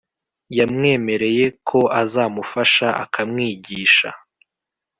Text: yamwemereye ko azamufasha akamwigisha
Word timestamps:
yamwemereye 0.57 1.45
ko 1.67 1.79
azamufasha 2.01 2.87
akamwigisha 3.03 4.09